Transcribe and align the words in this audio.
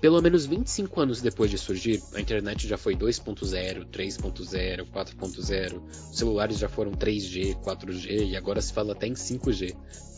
Pelo 0.00 0.20
menos 0.20 0.44
25 0.44 1.00
anos 1.00 1.22
depois 1.22 1.50
de 1.50 1.56
surgir, 1.56 2.02
a 2.14 2.20
internet 2.20 2.68
já 2.68 2.76
foi 2.76 2.94
2.0, 2.94 3.86
3.0, 3.86 4.86
4.0, 4.90 5.82
os 6.10 6.18
celulares 6.18 6.58
já 6.58 6.68
foram 6.68 6.92
3G, 6.92 7.54
4G 7.62 8.28
e 8.28 8.36
agora 8.36 8.60
se 8.60 8.72
fala 8.72 8.92
até 8.92 9.06
em 9.06 9.14
5G. 9.14 9.74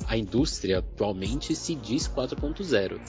A 0.06 0.16
indústria 0.16 0.78
atualmente 0.78 1.54
se 1.54 1.76
diz 1.76 2.08
4.0. 2.08 3.00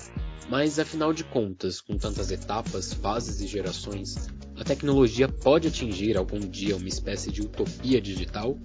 Mas 0.47 0.79
afinal 0.79 1.11
de 1.11 1.23
contas, 1.23 1.81
com 1.81 1.97
tantas 1.97 2.31
etapas, 2.31 2.93
fases 2.93 3.41
e 3.41 3.47
gerações, 3.47 4.29
a 4.55 4.63
tecnologia 4.63 5.27
pode 5.27 5.67
atingir 5.67 6.17
algum 6.17 6.39
dia 6.39 6.75
uma 6.75 6.87
espécie 6.87 7.31
de 7.31 7.41
utopia 7.41 7.99
digital? 7.99 8.57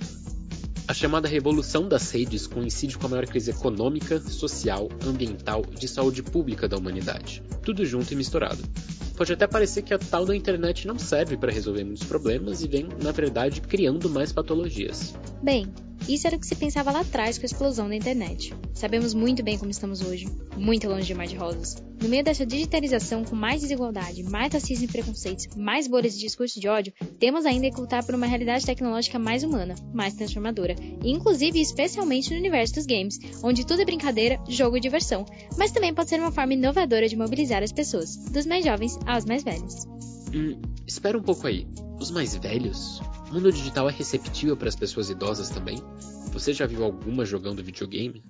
A 0.87 0.93
chamada 0.93 1.27
revolução 1.27 1.89
das 1.89 2.11
redes 2.11 2.47
coincide 2.47 2.99
com 2.99 3.07
a 3.07 3.09
maior 3.09 3.27
crise 3.27 3.51
econômica, 3.51 4.21
social, 4.21 4.91
ambiental 5.07 5.65
e 5.73 5.77
de 5.77 5.89
saúde 5.89 6.23
pública 6.23 6.69
da 6.69 6.77
humanidade. 6.77 7.43
Tudo 7.63 7.87
junto 7.87 8.13
e 8.13 8.17
misturado. 8.17 8.63
Pode 9.17 9.33
até 9.33 9.47
parecer 9.47 9.81
que 9.81 9.95
a 9.95 9.99
tal 9.99 10.27
da 10.27 10.37
internet 10.37 10.87
não 10.87 10.99
serve 10.99 11.39
para 11.39 11.51
resolver 11.51 11.85
muitos 11.85 12.05
problemas 12.07 12.63
e 12.63 12.69
vem, 12.69 12.87
na 13.03 13.13
verdade, 13.13 13.63
criando 13.63 14.11
mais 14.11 14.31
patologias. 14.31 15.15
Bem, 15.43 15.73
isso 16.09 16.27
era 16.27 16.37
o 16.37 16.39
que 16.39 16.47
se 16.47 16.55
pensava 16.55 16.93
lá 16.93 17.01
atrás 17.01 17.39
com 17.39 17.45
a 17.45 17.47
explosão 17.47 17.89
da 17.89 17.97
internet. 17.97 18.55
Sabemos 18.75 19.15
muito 19.15 19.43
bem 19.43 19.59
como 19.59 19.71
estamos 19.71 20.03
hoje, 20.03 20.29
muito 20.57 20.89
longe 20.89 21.07
de 21.07 21.15
mar 21.15 21.27
de 21.27 21.37
rosas. 21.37 21.83
No 22.01 22.09
meio 22.09 22.23
dessa 22.23 22.45
digitalização 22.45 23.25
com 23.25 23.35
mais 23.35 23.63
desigualdade, 23.63 24.23
mais 24.23 24.53
racismo 24.53 24.85
e 24.85 24.89
preconceitos, 24.89 25.49
mais 25.57 25.87
bolhas 25.87 26.15
de 26.15 26.21
discurso 26.21 26.61
de 26.61 26.69
ódio, 26.69 26.93
temos 27.19 27.47
ainda 27.47 27.71
que 27.71 27.81
lutar 27.81 28.05
por 28.05 28.15
uma 28.15 28.27
realidade 28.27 28.67
tecnológica 28.67 29.19
mais 29.19 29.43
humana, 29.43 29.75
mais 29.93 30.15
transformadora, 30.15 30.75
inclusive 31.03 31.59
e 31.59 31.63
especialmente 31.63 32.31
no 32.31 32.39
universo 32.39 32.75
dos 32.75 32.87
games, 32.87 33.19
onde 33.43 33.67
tudo 33.67 33.81
é 33.81 33.85
brincadeira, 33.85 34.39
jogo 34.49 34.77
e 34.77 34.81
diversão, 34.81 35.25
mas 35.57 35.73
também 35.73 35.95
pode 35.95 36.11
ser 36.11 36.21
uma 36.21 36.33
forma 36.33 36.53
inovadora 36.53 37.09
de 37.09 37.17
mobilizar 37.17 37.63
as 37.63 37.73
pessoas, 37.73 38.17
dos 38.17 38.45
mais 38.45 38.65
jovens 38.65 38.99
aos 39.07 39.25
mais 39.25 39.43
velhos. 39.43 39.87
Hum, 40.35 40.61
espera 40.87 41.17
um 41.17 41.23
pouco 41.23 41.47
aí. 41.47 41.67
Os 41.99 42.11
mais 42.11 42.35
velhos? 42.37 43.01
O 43.35 43.37
mundo 43.37 43.51
digital 43.51 43.89
é 43.89 43.93
receptível 43.93 44.57
para 44.57 44.69
as 44.69 44.77
pessoas 44.77 45.11
idosas 45.11 45.51
também? 45.51 45.83
Você 46.33 46.53
já 46.53 46.67
viu 46.67 46.85
alguma 46.85 47.25
jogando 47.25 47.65
videogame? 47.65 48.23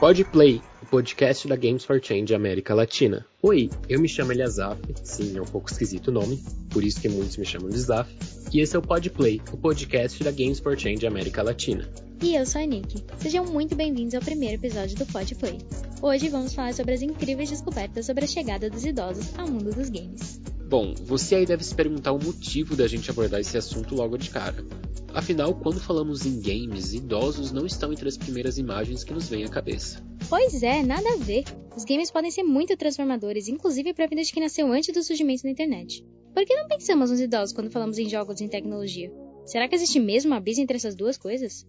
Podplay, 0.00 0.60
o 0.82 0.86
podcast 0.86 1.46
da 1.46 1.54
Games 1.54 1.84
for 1.84 2.02
Change 2.02 2.34
América 2.34 2.74
Latina. 2.74 3.24
Oi, 3.40 3.70
eu 3.88 4.00
me 4.00 4.08
chamo 4.08 4.32
Eliasaf, 4.32 4.80
sim, 5.04 5.38
é 5.38 5.40
um 5.40 5.44
pouco 5.44 5.70
esquisito 5.70 6.08
o 6.08 6.12
nome, 6.12 6.42
por 6.70 6.82
isso 6.82 7.00
que 7.00 7.08
muitos 7.08 7.36
me 7.36 7.46
chamam 7.46 7.70
de 7.70 7.78
Zaf, 7.78 8.12
e 8.52 8.58
esse 8.58 8.74
é 8.74 8.78
o 8.80 8.82
Podplay, 8.82 9.40
o 9.52 9.56
podcast 9.56 10.24
da 10.24 10.32
Games 10.32 10.58
for 10.58 10.76
Change 10.76 11.06
América 11.06 11.40
Latina. 11.40 11.88
E 12.24 12.36
eu 12.36 12.46
sou 12.46 12.58
a 12.58 12.64
Nick. 12.64 13.04
Sejam 13.18 13.44
muito 13.44 13.76
bem-vindos 13.76 14.14
ao 14.14 14.22
primeiro 14.22 14.54
episódio 14.54 14.96
do 14.96 15.04
Podplay. 15.04 15.58
Hoje 16.00 16.30
vamos 16.30 16.54
falar 16.54 16.72
sobre 16.72 16.94
as 16.94 17.02
incríveis 17.02 17.50
descobertas 17.50 18.06
sobre 18.06 18.24
a 18.24 18.26
chegada 18.26 18.70
dos 18.70 18.82
idosos 18.82 19.38
ao 19.38 19.46
mundo 19.46 19.74
dos 19.74 19.90
games. 19.90 20.40
Bom, 20.66 20.94
você 21.02 21.34
aí 21.34 21.44
deve 21.44 21.62
se 21.62 21.74
perguntar 21.74 22.12
o 22.12 22.18
motivo 22.18 22.74
da 22.74 22.88
gente 22.88 23.10
abordar 23.10 23.40
esse 23.40 23.58
assunto 23.58 23.94
logo 23.94 24.16
de 24.16 24.30
cara. 24.30 24.64
Afinal, 25.12 25.54
quando 25.54 25.78
falamos 25.78 26.24
em 26.24 26.40
games, 26.40 26.94
idosos 26.94 27.52
não 27.52 27.66
estão 27.66 27.92
entre 27.92 28.08
as 28.08 28.16
primeiras 28.16 28.56
imagens 28.56 29.04
que 29.04 29.12
nos 29.12 29.28
vêm 29.28 29.44
à 29.44 29.48
cabeça. 29.48 30.02
Pois 30.30 30.62
é, 30.62 30.82
nada 30.82 31.06
a 31.06 31.18
ver. 31.18 31.44
Os 31.76 31.84
games 31.84 32.10
podem 32.10 32.30
ser 32.30 32.42
muito 32.42 32.74
transformadores, 32.74 33.48
inclusive 33.48 33.92
para 33.92 34.06
a 34.06 34.08
vida 34.08 34.22
de 34.22 34.32
quem 34.32 34.42
nasceu 34.42 34.72
antes 34.72 34.94
do 34.94 35.04
surgimento 35.04 35.42
da 35.42 35.50
internet. 35.50 36.02
Por 36.32 36.46
que 36.46 36.56
não 36.56 36.68
pensamos 36.68 37.10
nos 37.10 37.20
idosos 37.20 37.54
quando 37.54 37.70
falamos 37.70 37.98
em 37.98 38.08
jogos 38.08 38.40
e 38.40 38.44
em 38.44 38.48
tecnologia? 38.48 39.12
Será 39.44 39.68
que 39.68 39.74
existe 39.74 40.00
mesmo 40.00 40.30
uma 40.30 40.38
abismo 40.38 40.62
entre 40.62 40.78
essas 40.78 40.96
duas 40.96 41.18
coisas? 41.18 41.66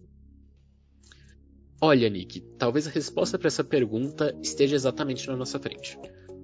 Olha, 1.88 2.10
Nick, 2.10 2.40
talvez 2.58 2.88
a 2.88 2.90
resposta 2.90 3.38
para 3.38 3.46
essa 3.46 3.62
pergunta 3.62 4.36
esteja 4.42 4.74
exatamente 4.74 5.28
na 5.28 5.36
nossa 5.36 5.56
frente. 5.56 5.96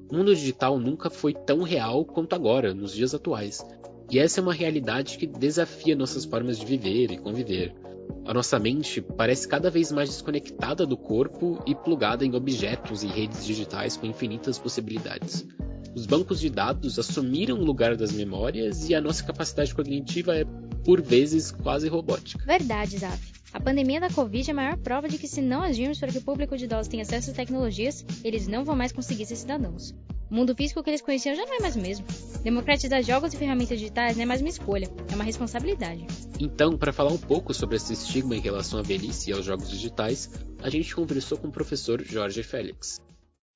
O 0.08 0.14
mundo 0.14 0.32
digital 0.32 0.78
nunca 0.78 1.10
foi 1.10 1.34
tão 1.34 1.62
real 1.64 2.04
quanto 2.04 2.36
agora, 2.36 2.72
nos 2.72 2.94
dias 2.94 3.12
atuais. 3.12 3.60
E 4.08 4.20
essa 4.20 4.38
é 4.38 4.40
uma 4.40 4.54
realidade 4.54 5.18
que 5.18 5.26
desafia 5.26 5.96
nossas 5.96 6.24
formas 6.24 6.60
de 6.60 6.64
viver 6.64 7.10
e 7.10 7.18
conviver. 7.18 7.74
A 8.24 8.32
nossa 8.32 8.56
mente 8.60 9.00
parece 9.00 9.48
cada 9.48 9.68
vez 9.68 9.90
mais 9.90 10.10
desconectada 10.10 10.86
do 10.86 10.96
corpo 10.96 11.60
e 11.66 11.74
plugada 11.74 12.24
em 12.24 12.36
objetos 12.36 13.02
e 13.02 13.08
redes 13.08 13.44
digitais 13.44 13.96
com 13.96 14.06
infinitas 14.06 14.60
possibilidades. 14.60 15.44
Os 15.92 16.06
bancos 16.06 16.38
de 16.38 16.50
dados 16.50 17.00
assumiram 17.00 17.58
o 17.58 17.64
lugar 17.64 17.96
das 17.96 18.12
memórias 18.12 18.88
e 18.88 18.94
a 18.94 19.00
nossa 19.00 19.24
capacidade 19.24 19.74
cognitiva 19.74 20.36
é, 20.36 20.44
por 20.84 21.00
vezes, 21.00 21.50
quase 21.50 21.88
robótica. 21.88 22.44
Verdade, 22.44 22.98
Zaf. 22.98 23.32
A 23.52 23.60
pandemia 23.60 24.00
da 24.00 24.08
Covid 24.08 24.48
é 24.48 24.52
a 24.52 24.56
maior 24.56 24.78
prova 24.78 25.08
de 25.08 25.18
que 25.18 25.28
se 25.28 25.42
não 25.42 25.62
agirmos 25.62 25.98
para 25.98 26.10
que 26.10 26.18
o 26.18 26.22
público 26.22 26.56
de 26.56 26.64
idosos 26.64 26.88
tenha 26.88 27.02
acesso 27.02 27.30
às 27.30 27.36
tecnologias, 27.36 28.04
eles 28.24 28.48
não 28.48 28.64
vão 28.64 28.74
mais 28.74 28.92
conseguir 28.92 29.26
ser 29.26 29.36
cidadãos. 29.36 29.94
O 30.30 30.34
mundo 30.34 30.56
físico 30.56 30.82
que 30.82 30.88
eles 30.88 31.02
conheciam 31.02 31.36
já 31.36 31.44
não 31.44 31.54
é 31.54 31.60
mais 31.60 31.76
o 31.76 31.78
mesmo. 31.78 32.06
Democratizar 32.42 33.02
jogos 33.02 33.34
e 33.34 33.36
ferramentas 33.36 33.78
digitais 33.78 34.16
não 34.16 34.22
é 34.22 34.26
mais 34.26 34.40
uma 34.40 34.48
escolha, 34.48 34.88
é 35.10 35.14
uma 35.14 35.24
responsabilidade. 35.24 36.06
Então, 36.40 36.78
para 36.78 36.94
falar 36.94 37.12
um 37.12 37.18
pouco 37.18 37.52
sobre 37.52 37.76
esse 37.76 37.92
estigma 37.92 38.34
em 38.34 38.40
relação 38.40 38.78
à 38.78 38.82
velhice 38.82 39.28
e 39.28 39.34
aos 39.34 39.44
jogos 39.44 39.68
digitais, 39.68 40.30
a 40.62 40.70
gente 40.70 40.94
conversou 40.94 41.36
com 41.36 41.48
o 41.48 41.52
professor 41.52 42.02
Jorge 42.02 42.42
Félix. 42.42 42.98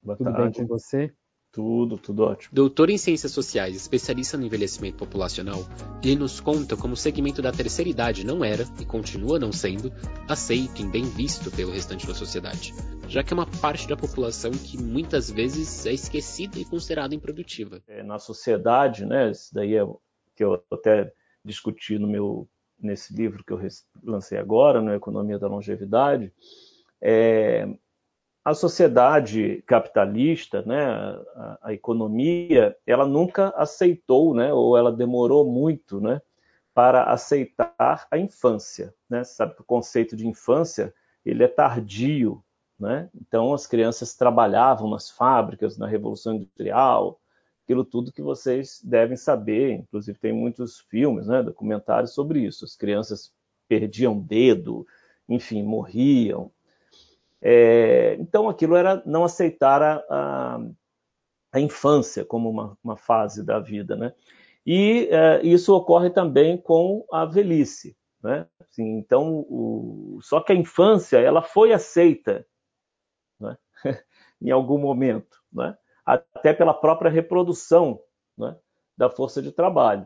Boa 0.02 0.18
Tudo 0.18 0.30
tarde. 0.30 0.58
bem 0.58 0.66
com 0.68 0.78
você? 0.78 1.10
Tudo, 1.56 1.96
tudo 1.96 2.22
ótimo. 2.22 2.50
Doutor 2.52 2.90
em 2.90 2.98
Ciências 2.98 3.32
Sociais, 3.32 3.74
especialista 3.74 4.36
no 4.36 4.44
envelhecimento 4.44 4.98
populacional, 4.98 5.60
ele 6.04 6.16
nos 6.16 6.38
conta 6.38 6.76
como 6.76 6.92
o 6.92 6.96
segmento 6.98 7.40
da 7.40 7.50
terceira 7.50 7.88
idade 7.88 8.26
não 8.26 8.44
era, 8.44 8.64
e 8.78 8.84
continua 8.84 9.38
não 9.38 9.50
sendo, 9.50 9.90
aceito 10.28 10.82
e 10.82 10.84
bem 10.84 11.04
visto 11.04 11.50
pelo 11.50 11.72
restante 11.72 12.06
da 12.06 12.12
sociedade, 12.12 12.74
já 13.08 13.22
que 13.22 13.32
é 13.32 13.34
uma 13.34 13.46
parte 13.46 13.88
da 13.88 13.96
população 13.96 14.50
que 14.50 14.76
muitas 14.76 15.30
vezes 15.30 15.86
é 15.86 15.94
esquecida 15.94 16.58
e 16.58 16.64
considerada 16.66 17.14
improdutiva. 17.14 17.82
É, 17.88 18.02
na 18.02 18.18
sociedade, 18.18 19.06
né, 19.06 19.30
isso 19.30 19.54
daí 19.54 19.76
é 19.76 19.86
que 20.36 20.44
eu 20.44 20.62
até 20.70 21.10
discuti 21.42 21.98
no 21.98 22.06
meu, 22.06 22.46
nesse 22.78 23.16
livro 23.16 23.42
que 23.42 23.54
eu 23.54 23.60
lancei 24.04 24.36
agora, 24.36 24.82
no 24.82 24.92
Economia 24.92 25.38
da 25.38 25.48
Longevidade, 25.48 26.30
é, 27.00 27.66
a 28.46 28.54
sociedade 28.54 29.60
capitalista, 29.66 30.62
né, 30.62 30.84
a, 30.84 31.58
a, 31.62 31.74
economia, 31.74 32.76
ela 32.86 33.04
nunca 33.04 33.48
aceitou, 33.56 34.32
né, 34.36 34.52
ou 34.52 34.78
ela 34.78 34.92
demorou 34.92 35.44
muito, 35.44 36.00
né, 36.00 36.22
para 36.72 37.10
aceitar 37.10 38.06
a 38.08 38.16
infância, 38.16 38.94
né? 39.10 39.24
Sabe 39.24 39.56
que 39.56 39.62
o 39.62 39.64
conceito 39.64 40.14
de 40.14 40.28
infância 40.28 40.94
ele 41.24 41.42
é 41.42 41.48
tardio, 41.48 42.40
né? 42.78 43.10
Então 43.20 43.52
as 43.52 43.66
crianças 43.66 44.14
trabalhavam 44.14 44.88
nas 44.90 45.10
fábricas 45.10 45.76
na 45.76 45.88
Revolução 45.88 46.34
Industrial, 46.34 47.18
aquilo 47.64 47.84
tudo 47.84 48.12
que 48.12 48.22
vocês 48.22 48.80
devem 48.84 49.16
saber. 49.16 49.72
Inclusive 49.72 50.20
tem 50.20 50.32
muitos 50.32 50.78
filmes, 50.78 51.26
né, 51.26 51.42
documentários 51.42 52.12
sobre 52.12 52.40
isso. 52.44 52.64
As 52.64 52.76
crianças 52.76 53.32
perdiam 53.66 54.16
dedo, 54.16 54.86
enfim, 55.28 55.64
morriam, 55.64 56.52
é, 57.48 58.14
então, 58.14 58.48
aquilo 58.48 58.74
era 58.74 59.00
não 59.06 59.22
aceitar 59.22 59.80
a, 59.80 60.04
a, 60.10 60.58
a 61.52 61.60
infância 61.60 62.24
como 62.24 62.50
uma, 62.50 62.76
uma, 62.82 62.96
fase 62.96 63.44
da 63.46 63.60
vida, 63.60 63.94
né? 63.94 64.12
E 64.66 65.08
é, 65.12 65.46
isso 65.46 65.72
ocorre 65.72 66.10
também 66.10 66.60
com 66.60 67.06
a 67.12 67.24
velhice, 67.24 67.96
né? 68.20 68.48
Assim, 68.58 68.98
então, 68.98 69.46
o, 69.48 70.18
só 70.22 70.40
que 70.40 70.50
a 70.50 70.56
infância 70.56 71.18
ela 71.18 71.40
foi 71.40 71.72
aceita, 71.72 72.44
né? 73.38 73.56
em 74.42 74.50
algum 74.50 74.78
momento, 74.78 75.40
né? 75.52 75.78
Até 76.04 76.52
pela 76.52 76.74
própria 76.74 77.12
reprodução, 77.12 78.00
né? 78.36 78.56
Da 78.96 79.08
força 79.08 79.40
de 79.40 79.52
trabalho. 79.52 80.04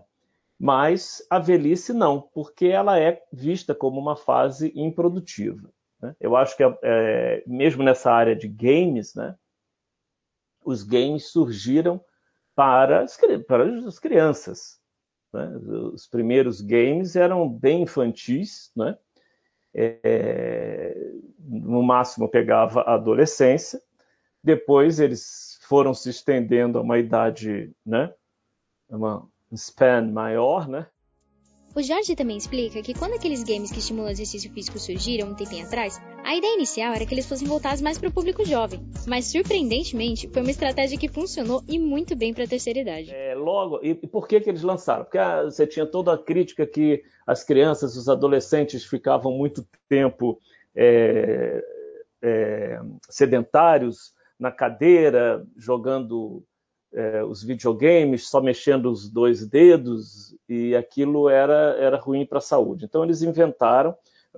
Mas 0.58 1.26
a 1.30 1.38
velhice 1.38 1.94
não, 1.94 2.20
porque 2.20 2.66
ela 2.66 3.00
é 3.00 3.22
vista 3.32 3.74
como 3.74 3.98
uma 3.98 4.14
fase 4.14 4.70
improdutiva. 4.76 5.72
Né? 6.00 6.14
Eu 6.20 6.36
acho 6.36 6.56
que, 6.56 6.62
é, 6.82 7.42
mesmo 7.46 7.82
nessa 7.82 8.10
área 8.10 8.34
de 8.34 8.48
games, 8.48 9.14
né, 9.14 9.36
os 10.64 10.82
games 10.82 11.30
surgiram 11.30 12.02
para 12.54 13.02
as, 13.02 13.18
para 13.46 13.64
as 13.64 13.98
crianças. 13.98 14.80
Né? 15.32 15.46
Os 15.92 16.06
primeiros 16.06 16.60
games 16.60 17.16
eram 17.16 17.48
bem 17.48 17.82
infantis, 17.82 18.70
né? 18.76 18.96
É, 19.72 21.12
no 21.38 21.80
máximo 21.80 22.28
pegava 22.28 22.80
a 22.80 22.94
adolescência, 22.94 23.80
depois 24.42 24.98
eles 24.98 25.60
foram 25.62 25.94
se 25.94 26.10
estendendo 26.10 26.76
a 26.76 26.82
uma 26.82 26.98
idade, 26.98 27.72
né? 27.86 28.12
uma 28.88 29.28
um 29.50 29.56
span 29.56 30.10
maior, 30.10 30.68
né? 30.68 30.86
O 31.72 31.82
Jorge 31.82 32.16
também 32.16 32.36
explica 32.36 32.82
que 32.82 32.92
quando 32.92 33.14
aqueles 33.14 33.44
games 33.44 33.70
que 33.70 33.78
estimulam 33.78 34.08
o 34.08 34.10
exercício 34.10 34.50
físico 34.52 34.76
surgiram 34.76 35.28
um 35.28 35.34
tempinho 35.34 35.64
atrás, 35.64 36.00
a 36.24 36.34
ideia 36.34 36.54
inicial 36.54 36.92
era 36.92 37.06
que 37.06 37.14
eles 37.14 37.28
fossem 37.28 37.46
voltados 37.46 37.80
mais 37.80 37.96
para 37.96 38.08
o 38.08 38.12
público 38.12 38.44
jovem, 38.44 38.80
mas 39.06 39.26
surpreendentemente 39.26 40.28
foi 40.32 40.42
uma 40.42 40.50
estratégia 40.50 40.98
que 40.98 41.08
funcionou 41.08 41.62
e 41.68 41.78
muito 41.78 42.16
bem 42.16 42.34
para 42.34 42.42
a 42.42 42.48
terceira 42.48 42.80
idade. 42.80 43.12
É, 43.12 43.36
logo, 43.36 43.78
e 43.84 43.94
por 43.94 44.26
que, 44.26 44.40
que 44.40 44.50
eles 44.50 44.62
lançaram? 44.62 45.04
Porque 45.04 45.18
ah, 45.18 45.44
você 45.44 45.64
tinha 45.64 45.86
toda 45.86 46.12
a 46.12 46.18
crítica 46.18 46.66
que 46.66 47.04
as 47.24 47.44
crianças, 47.44 47.96
os 47.96 48.08
adolescentes 48.08 48.84
ficavam 48.84 49.30
muito 49.30 49.64
tempo 49.88 50.40
é, 50.74 51.62
é, 52.20 52.80
sedentários 53.08 54.12
na 54.36 54.50
cadeira, 54.50 55.46
jogando 55.56 56.42
é, 56.92 57.22
os 57.22 57.42
videogames, 57.42 58.28
só 58.28 58.40
mexendo 58.40 58.90
os 58.90 59.08
dois 59.08 59.46
dedos, 59.46 60.36
e 60.48 60.74
aquilo 60.74 61.28
era, 61.28 61.76
era 61.78 61.96
ruim 61.96 62.26
para 62.26 62.38
a 62.38 62.42
saúde. 62.42 62.84
Então, 62.84 63.04
eles 63.04 63.22
inventaram 63.22 63.96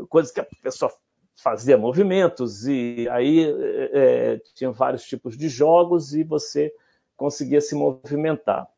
coisas 0.08 0.32
que 0.32 0.40
a 0.40 0.46
pessoa 0.62 0.92
fazia 1.34 1.76
movimentos, 1.76 2.66
e 2.66 3.08
aí 3.10 3.44
é, 3.44 3.90
é, 3.92 4.40
tinha 4.54 4.70
vários 4.70 5.04
tipos 5.04 5.36
de 5.36 5.48
jogos 5.48 6.14
e 6.14 6.22
você 6.22 6.72
conseguia 7.16 7.60
se 7.60 7.74
movimentar. 7.74 8.68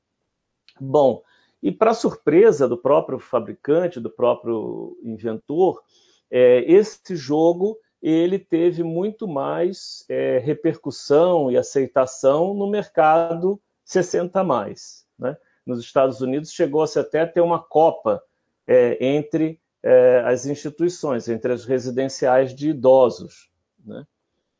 Bom, 0.81 1.23
e 1.62 1.73
para 1.73 1.94
surpresa 1.94 2.69
do 2.69 2.76
próprio 2.76 3.19
fabricante, 3.19 4.00
do 4.00 4.11
próprio 4.11 4.99
inventor, 5.03 5.82
é, 6.31 6.61
esse 6.71 7.17
jogo 7.17 7.79
ele 8.10 8.38
teve 8.38 8.82
muito 8.82 9.26
mais 9.26 10.04
é, 10.10 10.38
repercussão 10.38 11.50
e 11.50 11.56
aceitação 11.56 12.52
no 12.52 12.68
mercado 12.68 13.58
60 13.82 14.44
mais. 14.44 15.06
Né? 15.18 15.34
Nos 15.64 15.80
Estados 15.80 16.20
Unidos 16.20 16.52
chegou-se 16.52 16.98
até 16.98 17.22
a 17.22 17.26
ter 17.26 17.40
uma 17.40 17.58
copa 17.58 18.22
é, 18.66 18.98
entre 19.02 19.58
é, 19.82 20.22
as 20.26 20.44
instituições, 20.44 21.30
entre 21.30 21.50
as 21.50 21.64
residenciais 21.64 22.54
de 22.54 22.68
idosos. 22.68 23.50
Né? 23.82 24.04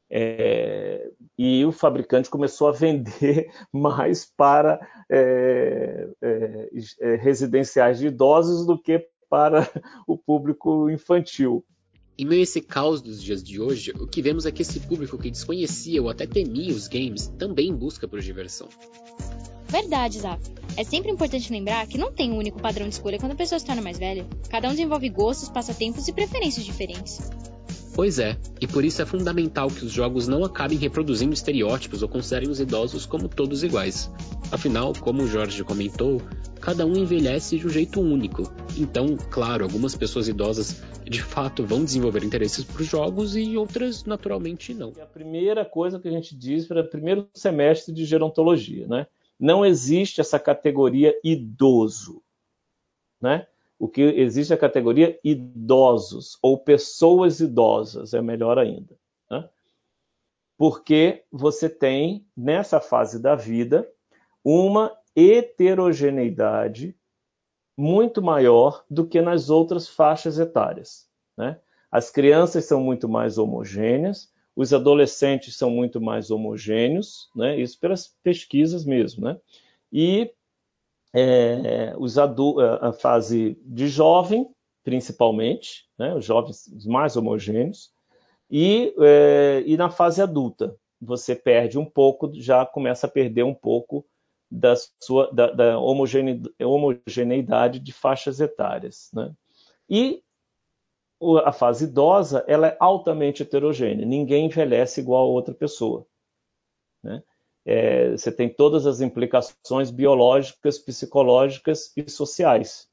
É, 0.09 1.11
e 1.37 1.67
o 1.67 1.73
fabricante 1.73 2.31
começou 2.31 2.69
a 2.69 2.73
vender 2.73 3.51
mais 3.71 4.25
para 4.25 4.81
é, 5.11 6.09
é, 6.23 7.17
residenciais 7.17 7.99
de 7.99 8.07
idosos 8.07 8.67
do 8.67 8.79
que 8.81 9.07
para 9.29 9.69
o 10.07 10.17
público 10.17 10.89
infantil. 10.89 11.63
Em 12.17 12.25
meio 12.25 12.43
a 12.43 12.45
esse 12.45 12.61
caos 12.61 13.03
dos 13.03 13.21
dias 13.21 13.43
de 13.43 13.61
hoje, 13.61 13.91
o 13.99 14.07
que 14.07 14.23
vemos 14.23 14.47
é 14.47 14.53
que 14.53 14.63
esse 14.63 14.79
público 14.79 15.19
que 15.19 15.33
desconhecia 15.33 16.01
ou 16.01 16.09
até 16.09 16.25
temia 16.27 16.73
os 16.73 16.87
games 16.87 17.27
também 17.37 17.75
busca 17.75 18.07
por 18.07 18.21
diversão. 18.21 18.69
Verdade, 19.67 20.21
Zaf. 20.21 20.41
É 20.77 20.85
sempre 20.85 21.11
importante 21.11 21.53
lembrar 21.53 21.85
que 21.89 21.99
não 21.99 22.13
tem 22.13 22.31
um 22.31 22.39
único 22.39 22.63
padrão 22.63 22.89
de 22.89 22.95
escolha 22.95 23.19
quando 23.19 23.33
a 23.33 23.37
pessoa 23.37 23.59
se 23.59 23.67
torna 23.67 23.83
mais 23.83 23.99
velha. 23.99 24.25
Cada 24.49 24.69
um 24.69 24.71
desenvolve 24.71 25.09
gostos, 25.09 25.49
passatempos 25.49 26.07
e 26.07 26.13
preferências 26.13 26.65
diferentes. 26.65 27.19
Pois 27.95 28.21
é, 28.21 28.37
e 28.61 28.67
por 28.67 28.85
isso 28.85 29.03
é 29.03 29.07
fundamental 29.07 29.69
que 29.69 29.85
os 29.85 29.91
jogos 29.91 30.29
não 30.29 30.45
acabem 30.45 30.79
reproduzindo 30.79 31.35
estereótipos 31.35 32.03
ou 32.03 32.09
considerem 32.09 32.49
os 32.49 32.61
idosos 32.61 33.07
como 33.07 33.29
todos 33.29 33.65
iguais. 33.65 34.09
Afinal, 34.53 34.93
como 35.01 35.23
o 35.23 35.29
Jorge 35.29 35.65
comentou, 35.65 36.23
cada 36.65 36.87
um 36.87 36.97
envelhece 36.97 37.59
de 37.59 37.67
um 37.67 37.71
jeito 37.71 38.01
único. 38.01 38.45
Então, 38.79 39.19
claro, 39.31 39.65
algumas 39.65 39.95
pessoas 39.95 40.29
idosas 40.29 40.83
de 41.05 41.23
fato 41.23 41.63
vão 41.63 41.85
desenvolver 41.85 42.25
interesses 42.25 42.65
por 42.65 42.83
jogos 42.83 43.37
e 43.37 43.55
outras 43.55 44.05
naturalmente 44.05 44.73
não. 44.73 44.91
A 45.03 45.05
primeira 45.05 45.63
coisa 45.63 46.01
que 46.01 46.09
a 46.09 46.11
gente 46.11 46.35
diz 46.35 46.67
para 46.67 46.81
o 46.81 46.89
primeiro 46.89 47.29
semestre 47.35 47.93
de 47.93 48.07
gerontologia, 48.07 48.87
né? 48.87 49.07
Não 49.39 49.67
existe 49.67 50.23
essa 50.23 50.39
categoria 50.39 51.15
idoso, 51.23 52.23
né? 53.21 53.47
O 53.79 53.87
que 53.87 54.01
existe 54.01 54.53
é 54.53 54.57
a 54.57 54.59
categoria 54.59 55.21
idosos 55.23 56.39
ou 56.41 56.57
pessoas 56.57 57.41
idosas, 57.41 58.15
é 58.15 58.23
melhor 58.23 58.59
ainda. 58.59 58.97
Né? 59.31 59.47
Porque 60.57 61.25
você 61.31 61.69
tem, 61.69 62.25
nessa 62.35 62.81
fase 62.81 63.21
da 63.21 63.35
vida, 63.35 63.87
uma 64.43 64.97
heterogeneidade 65.17 66.97
muito 67.77 68.23
maior 68.23 68.85
do 68.89 69.07
que 69.07 69.21
nas 69.21 69.51
outras 69.51 69.89
faixas 69.89 70.39
etárias. 70.39 71.09
Né? 71.37 71.59
As 71.91 72.11
crianças 72.11 72.65
são 72.65 72.81
muito 72.81 73.09
mais 73.09 73.39
homogêneas, 73.39 74.33
os 74.57 74.73
adolescentes 74.73 75.57
são 75.57 75.71
muito 75.71 76.01
mais 76.01 76.31
homogêneos, 76.31 77.29
né? 77.35 77.59
isso 77.59 77.79
pelas 77.81 78.09
pesquisas 78.23 78.85
mesmo. 78.85 79.25
Né? 79.25 79.41
E 79.93 80.33
é, 81.15 81.95
os 81.97 82.19
a 82.19 82.93
fase 82.93 83.57
de 83.65 83.87
jovem, 83.87 84.51
principalmente, 84.83 85.85
né, 85.97 86.13
os 86.15 86.25
jovens 86.25 86.85
mais 86.85 87.17
homogêneos, 87.17 87.93
e, 88.51 88.93
é, 89.01 89.63
e 89.65 89.77
na 89.77 89.89
fase 89.89 90.21
adulta 90.21 90.77
você 91.01 91.37
perde 91.37 91.79
um 91.79 91.85
pouco, 91.85 92.31
já 92.35 92.67
começa 92.67 93.07
a 93.07 93.11
perder 93.11 93.45
um 93.45 93.55
pouco 93.55 94.05
da 94.55 94.75
sua 95.03 95.31
da, 95.33 95.51
da 95.51 95.79
homogeneidade 95.79 97.79
de 97.79 97.93
faixas 97.93 98.41
etárias, 98.41 99.11
né? 99.13 99.33
E 99.89 100.23
a 101.45 101.53
fase 101.53 101.85
idosa 101.85 102.45
ela 102.47 102.69
é 102.69 102.77
altamente 102.81 103.43
heterogênea, 103.43 104.05
ninguém 104.05 104.47
envelhece 104.47 105.01
igual 105.01 105.25
a 105.25 105.29
outra 105.29 105.55
pessoa, 105.55 106.07
né? 107.03 107.23
é, 107.65 108.11
você 108.11 108.31
tem 108.31 108.49
todas 108.49 108.87
as 108.87 109.01
implicações 109.01 109.91
biológicas, 109.91 110.79
psicológicas 110.79 111.93
e 111.97 112.09
sociais. 112.11 112.89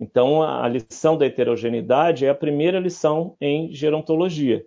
Então, 0.00 0.42
a 0.42 0.66
lição 0.68 1.18
da 1.18 1.26
heterogeneidade 1.26 2.24
é 2.24 2.30
a 2.30 2.34
primeira 2.34 2.78
lição 2.78 3.36
em 3.40 3.72
gerontologia. 3.72 4.64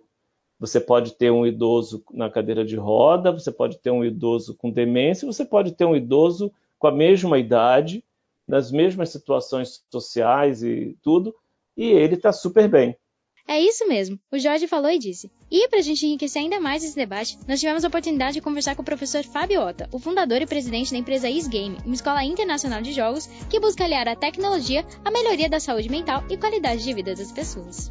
Você 0.62 0.78
pode 0.78 1.14
ter 1.14 1.28
um 1.32 1.44
idoso 1.44 2.04
na 2.12 2.30
cadeira 2.30 2.64
de 2.64 2.76
roda, 2.76 3.32
você 3.32 3.50
pode 3.50 3.78
ter 3.78 3.90
um 3.90 4.04
idoso 4.04 4.54
com 4.54 4.70
demência, 4.70 5.26
você 5.26 5.44
pode 5.44 5.72
ter 5.72 5.84
um 5.84 5.96
idoso 5.96 6.52
com 6.78 6.86
a 6.86 6.92
mesma 6.92 7.36
idade, 7.36 8.04
nas 8.46 8.70
mesmas 8.70 9.08
situações 9.08 9.82
sociais 9.90 10.62
e 10.62 10.96
tudo, 11.02 11.34
e 11.76 11.86
ele 11.86 12.14
está 12.14 12.32
super 12.32 12.68
bem. 12.68 12.96
É 13.48 13.60
isso 13.60 13.88
mesmo, 13.88 14.16
o 14.30 14.38
Jorge 14.38 14.68
falou 14.68 14.88
e 14.88 15.00
disse. 15.00 15.28
E 15.50 15.66
para 15.66 15.80
a 15.80 15.82
gente 15.82 16.06
enriquecer 16.06 16.40
ainda 16.40 16.60
mais 16.60 16.84
esse 16.84 16.94
debate, 16.94 17.36
nós 17.48 17.58
tivemos 17.58 17.84
a 17.84 17.88
oportunidade 17.88 18.34
de 18.34 18.40
conversar 18.40 18.76
com 18.76 18.82
o 18.82 18.84
professor 18.84 19.24
Fábio 19.24 19.62
Ota, 19.62 19.88
o 19.90 19.98
fundador 19.98 20.40
e 20.42 20.46
presidente 20.46 20.92
da 20.92 20.98
empresa 20.98 21.28
Isgame, 21.28 21.78
uma 21.84 21.96
escola 21.96 22.22
internacional 22.22 22.80
de 22.80 22.92
jogos 22.92 23.26
que 23.50 23.58
busca 23.58 23.82
aliar 23.82 24.06
a 24.06 24.14
tecnologia 24.14 24.86
à 25.04 25.10
melhoria 25.10 25.50
da 25.50 25.58
saúde 25.58 25.88
mental 25.88 26.22
e 26.30 26.36
qualidade 26.36 26.84
de 26.84 26.94
vida 26.94 27.16
das 27.16 27.32
pessoas. 27.32 27.90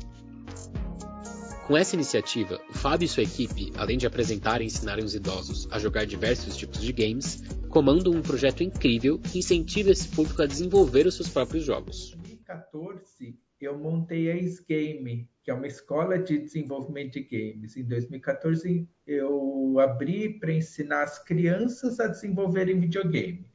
Com 1.71 1.77
essa 1.77 1.95
iniciativa, 1.95 2.59
o 2.69 2.73
Fábio 2.73 3.05
e 3.05 3.07
sua 3.07 3.23
equipe, 3.23 3.71
além 3.77 3.97
de 3.97 4.05
apresentar 4.05 4.61
e 4.61 4.65
ensinarem 4.65 5.05
os 5.05 5.15
idosos 5.15 5.69
a 5.71 5.79
jogar 5.79 6.03
diversos 6.03 6.57
tipos 6.57 6.81
de 6.81 6.91
games, 6.91 7.41
comandam 7.69 8.11
um 8.11 8.21
projeto 8.21 8.61
incrível 8.61 9.17
que 9.17 9.39
incentiva 9.39 9.89
esse 9.89 10.05
público 10.09 10.41
a 10.41 10.45
desenvolver 10.45 11.07
os 11.07 11.15
seus 11.15 11.29
próprios 11.29 11.63
jogos. 11.63 12.11
Em 12.11 12.23
2014, 12.23 13.39
eu 13.61 13.79
montei 13.79 14.29
a 14.29 14.35
Isgame, 14.35 15.29
que 15.41 15.49
é 15.49 15.53
uma 15.53 15.65
escola 15.65 16.19
de 16.19 16.39
desenvolvimento 16.39 17.13
de 17.13 17.21
games. 17.21 17.77
Em 17.77 17.85
2014, 17.85 18.85
eu 19.07 19.79
abri 19.79 20.39
para 20.39 20.51
ensinar 20.51 21.03
as 21.03 21.23
crianças 21.23 22.01
a 22.01 22.07
desenvolverem 22.07 22.81
videogame. 22.81 23.45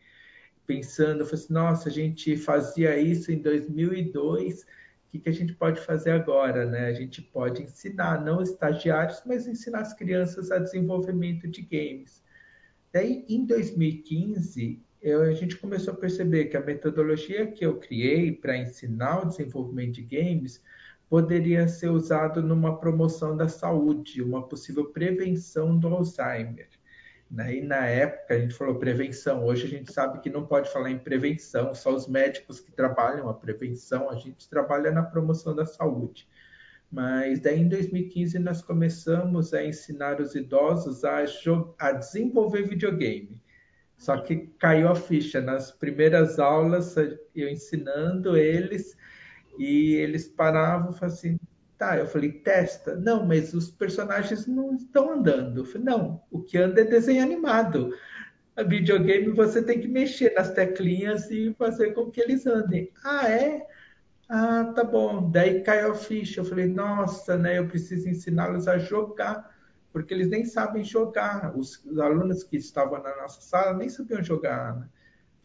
Pensando, 0.66 1.20
eu 1.20 1.26
falei 1.26 1.44
assim, 1.44 1.52
nossa, 1.52 1.90
a 1.90 1.92
gente 1.92 2.34
fazia 2.38 2.98
isso 2.98 3.30
em 3.30 3.42
2002, 3.42 4.62
o 4.62 4.66
que, 5.16 5.24
que 5.24 5.28
a 5.28 5.32
gente 5.32 5.54
pode 5.54 5.80
fazer 5.80 6.10
agora? 6.10 6.66
Né? 6.66 6.86
A 6.86 6.92
gente 6.92 7.22
pode 7.22 7.62
ensinar, 7.62 8.24
não 8.24 8.42
estagiários, 8.42 9.22
mas 9.24 9.46
ensinar 9.46 9.80
as 9.80 9.94
crianças 9.94 10.50
a 10.50 10.58
desenvolvimento 10.58 11.48
de 11.48 11.62
games. 11.62 12.22
Daí, 12.92 13.24
em 13.28 13.44
2015, 13.44 14.80
eu, 15.02 15.22
a 15.22 15.32
gente 15.32 15.56
começou 15.56 15.94
a 15.94 15.96
perceber 15.96 16.46
que 16.46 16.56
a 16.56 16.64
metodologia 16.64 17.46
que 17.46 17.64
eu 17.64 17.78
criei 17.78 18.32
para 18.32 18.56
ensinar 18.56 19.22
o 19.22 19.28
desenvolvimento 19.28 19.94
de 19.94 20.02
games 20.02 20.62
poderia 21.08 21.68
ser 21.68 21.88
usado 21.88 22.42
numa 22.42 22.78
promoção 22.78 23.36
da 23.36 23.48
saúde, 23.48 24.22
uma 24.22 24.46
possível 24.46 24.86
prevenção 24.86 25.78
do 25.78 25.88
Alzheimer. 25.88 26.68
Né? 27.30 27.56
E 27.56 27.60
na 27.60 27.86
época 27.86 28.34
a 28.34 28.38
gente 28.38 28.54
falou 28.54 28.78
prevenção, 28.78 29.44
hoje 29.44 29.66
a 29.66 29.68
gente 29.68 29.92
sabe 29.92 30.20
que 30.20 30.30
não 30.30 30.46
pode 30.46 30.72
falar 30.72 30.90
em 30.90 30.98
prevenção, 30.98 31.74
só 31.74 31.94
os 31.94 32.06
médicos 32.06 32.60
que 32.60 32.70
trabalham 32.70 33.28
a 33.28 33.34
prevenção, 33.34 34.08
a 34.10 34.14
gente 34.14 34.48
trabalha 34.48 34.90
na 34.92 35.02
promoção 35.02 35.54
da 35.54 35.66
saúde. 35.66 36.28
Mas 36.90 37.40
daí 37.40 37.60
em 37.60 37.68
2015 37.68 38.38
nós 38.38 38.62
começamos 38.62 39.52
a 39.52 39.64
ensinar 39.64 40.20
os 40.20 40.34
idosos 40.34 41.04
a, 41.04 41.24
a 41.78 41.92
desenvolver 41.92 42.62
videogame. 42.62 43.40
Só 43.96 44.18
que 44.18 44.48
caiu 44.58 44.88
a 44.88 44.94
ficha 44.94 45.40
nas 45.40 45.72
primeiras 45.72 46.38
aulas, 46.38 46.94
eu 47.34 47.48
ensinando 47.48 48.36
eles, 48.36 48.96
e 49.58 49.94
eles 49.94 50.28
paravam 50.28 50.90
e 50.90 50.94
falavam 50.94 51.16
assim, 51.16 51.38
tá, 51.78 51.96
eu 51.98 52.06
falei, 52.06 52.32
testa. 52.32 52.96
Não, 52.96 53.26
mas 53.26 53.54
os 53.54 53.70
personagens 53.70 54.46
não 54.46 54.74
estão 54.74 55.12
andando. 55.12 55.60
Eu 55.60 55.64
falei, 55.64 55.84
não, 55.84 56.22
o 56.30 56.42
que 56.42 56.58
anda 56.58 56.80
é 56.80 56.84
desenho 56.84 57.22
animado. 57.22 57.92
A 58.56 58.62
videogame 58.62 59.28
você 59.32 59.62
tem 59.62 59.80
que 59.80 59.88
mexer 59.88 60.32
nas 60.34 60.50
teclinhas 60.52 61.30
e 61.30 61.54
fazer 61.58 61.92
com 61.92 62.10
que 62.10 62.20
eles 62.20 62.46
andem. 62.46 62.90
Ah, 63.04 63.28
é? 63.28 63.66
Ah, 64.28 64.72
tá 64.74 64.82
bom. 64.82 65.30
Daí 65.30 65.62
caiu 65.62 65.92
a 65.92 65.94
ficha. 65.94 66.40
Eu 66.40 66.44
falei, 66.44 66.66
nossa, 66.66 67.36
né? 67.36 67.58
Eu 67.58 67.68
preciso 67.68 68.08
ensiná-los 68.08 68.66
a 68.66 68.78
jogar, 68.78 69.54
porque 69.92 70.14
eles 70.14 70.28
nem 70.28 70.44
sabem 70.44 70.82
jogar. 70.82 71.56
Os, 71.56 71.84
os 71.84 71.98
alunos 71.98 72.42
que 72.42 72.56
estavam 72.56 73.02
na 73.02 73.14
nossa 73.16 73.40
sala 73.40 73.76
nem 73.76 73.88
sabiam 73.88 74.22
jogar. 74.22 74.76
Né? 74.76 74.88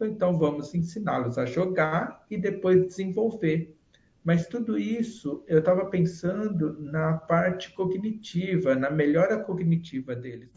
Então 0.07 0.37
vamos 0.37 0.73
ensiná-los 0.73 1.37
a 1.37 1.45
jogar 1.45 2.25
e 2.29 2.37
depois 2.37 2.87
desenvolver. 2.87 3.77
Mas 4.23 4.47
tudo 4.47 4.77
isso 4.77 5.43
eu 5.47 5.59
estava 5.59 5.85
pensando 5.85 6.79
na 6.79 7.13
parte 7.13 7.71
cognitiva, 7.71 8.75
na 8.75 8.89
melhora 8.89 9.43
cognitiva 9.43 10.15
deles. 10.15 10.49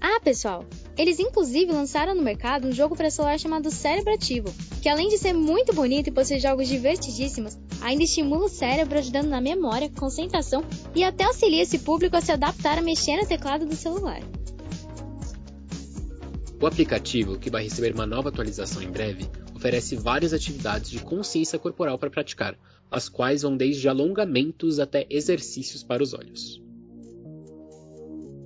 Ah, 0.00 0.20
pessoal, 0.20 0.64
eles 0.96 1.18
inclusive 1.18 1.72
lançaram 1.72 2.14
no 2.14 2.22
mercado 2.22 2.68
um 2.68 2.72
jogo 2.72 2.94
para 2.94 3.10
celular 3.10 3.38
chamado 3.38 3.70
Cérebro 3.70 4.14
Ativo, 4.14 4.54
que 4.80 4.88
além 4.88 5.08
de 5.08 5.18
ser 5.18 5.32
muito 5.32 5.74
bonito 5.74 6.06
e 6.06 6.12
possuir 6.12 6.40
jogos 6.40 6.68
divertidíssimos, 6.68 7.58
ainda 7.82 8.04
estimula 8.04 8.46
o 8.46 8.48
cérebro 8.48 8.96
ajudando 8.96 9.28
na 9.28 9.40
memória, 9.40 9.90
concentração 9.90 10.62
e 10.94 11.02
até 11.02 11.24
auxilia 11.24 11.62
esse 11.62 11.80
público 11.80 12.16
a 12.16 12.20
se 12.20 12.30
adaptar 12.30 12.78
a 12.78 12.82
mexer 12.82 13.16
no 13.16 13.26
teclado 13.26 13.66
do 13.66 13.74
celular. 13.74 14.20
O 16.60 16.66
aplicativo, 16.66 17.38
que 17.38 17.50
vai 17.50 17.64
receber 17.64 17.92
uma 17.92 18.06
nova 18.06 18.28
atualização 18.28 18.82
em 18.82 18.90
breve, 18.90 19.28
oferece 19.58 19.96
várias 19.96 20.32
atividades 20.32 20.88
de 20.88 21.00
consciência 21.00 21.58
corporal 21.58 21.98
para 21.98 22.08
praticar, 22.08 22.56
as 22.88 23.08
quais 23.08 23.42
vão 23.42 23.56
desde 23.56 23.88
alongamentos 23.88 24.78
até 24.78 25.04
exercícios 25.10 25.82
para 25.82 26.02
os 26.02 26.14
olhos. 26.14 26.62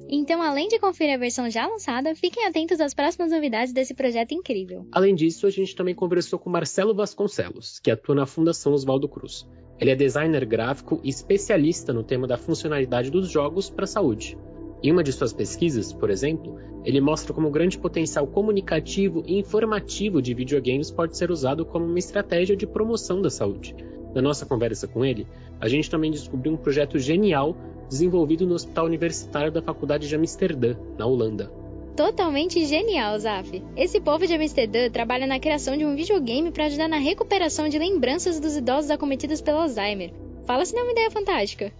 Então, 0.08 0.42
além 0.42 0.68
de 0.68 0.78
conferir 0.78 1.14
a 1.14 1.18
versão 1.18 1.48
já 1.50 1.66
lançada, 1.66 2.14
fiquem 2.14 2.46
atentos 2.46 2.80
às 2.80 2.92
próximas 2.92 3.30
novidades 3.30 3.72
desse 3.72 3.94
projeto 3.94 4.32
incrível. 4.32 4.86
Além 4.92 5.14
disso, 5.14 5.46
a 5.46 5.50
gente 5.50 5.76
também 5.76 5.94
conversou 5.94 6.38
com 6.38 6.50
Marcelo 6.50 6.94
Vasconcelos, 6.94 7.78
que 7.78 7.90
atua 7.90 8.14
na 8.14 8.26
Fundação 8.26 8.72
Oswaldo 8.72 9.08
Cruz. 9.08 9.46
Ele 9.78 9.90
é 9.90 9.96
designer 9.96 10.44
gráfico 10.44 11.00
e 11.02 11.08
especialista 11.08 11.92
no 11.92 12.02
tema 12.02 12.26
da 12.26 12.36
funcionalidade 12.36 13.10
dos 13.10 13.30
jogos 13.30 13.70
para 13.70 13.84
a 13.84 13.88
saúde. 13.88 14.36
Em 14.82 14.90
uma 14.90 15.04
de 15.04 15.12
suas 15.12 15.32
pesquisas, 15.32 15.92
por 15.92 16.10
exemplo, 16.10 16.58
ele 16.84 17.00
mostra 17.00 17.32
como 17.32 17.46
o 17.46 17.52
grande 17.52 17.78
potencial 17.78 18.26
comunicativo 18.26 19.22
e 19.26 19.38
informativo 19.38 20.20
de 20.20 20.34
videogames 20.34 20.90
pode 20.90 21.16
ser 21.16 21.30
usado 21.30 21.64
como 21.64 21.86
uma 21.86 21.98
estratégia 21.98 22.56
de 22.56 22.66
promoção 22.66 23.22
da 23.22 23.30
saúde. 23.30 23.76
Na 24.12 24.20
nossa 24.20 24.44
conversa 24.44 24.88
com 24.88 25.04
ele, 25.04 25.26
a 25.60 25.68
gente 25.68 25.88
também 25.88 26.10
descobriu 26.10 26.52
um 26.52 26.56
projeto 26.56 26.98
genial 26.98 27.56
desenvolvido 27.88 28.46
no 28.46 28.54
Hospital 28.54 28.86
Universitário 28.86 29.52
da 29.52 29.62
Faculdade 29.62 30.08
de 30.08 30.16
Amsterdã, 30.16 30.76
na 30.98 31.06
Holanda. 31.06 31.52
Totalmente 31.96 32.64
genial, 32.64 33.18
Zaf. 33.18 33.62
Esse 33.76 34.00
povo 34.00 34.26
de 34.26 34.34
Amsterdã 34.34 34.90
trabalha 34.90 35.26
na 35.26 35.38
criação 35.38 35.76
de 35.76 35.84
um 35.84 35.94
videogame 35.94 36.50
para 36.50 36.64
ajudar 36.64 36.88
na 36.88 36.96
recuperação 36.96 37.68
de 37.68 37.78
lembranças 37.78 38.40
dos 38.40 38.56
idosos 38.56 38.90
acometidos 38.90 39.40
pelo 39.40 39.58
Alzheimer. 39.58 40.12
Fala 40.46 40.64
se 40.64 40.74
não 40.74 40.80
é 40.80 40.84
uma 40.84 40.92
ideia 40.92 41.10
fantástica. 41.10 41.72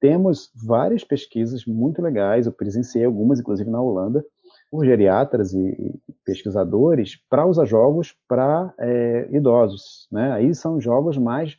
Temos 0.00 0.50
várias 0.54 1.02
pesquisas 1.02 1.64
muito 1.64 2.02
legais, 2.02 2.46
eu 2.46 2.52
presenciei 2.52 3.04
algumas, 3.04 3.40
inclusive 3.40 3.70
na 3.70 3.80
Holanda, 3.80 4.24
por 4.70 4.84
geriatras 4.84 5.54
e 5.54 6.00
pesquisadores 6.24 7.16
para 7.30 7.46
usar 7.46 7.64
jogos 7.64 8.14
para 8.28 8.74
é, 8.78 9.28
idosos. 9.30 10.08
Né? 10.10 10.32
Aí 10.32 10.54
são 10.54 10.80
jogos 10.80 11.16
mais 11.16 11.56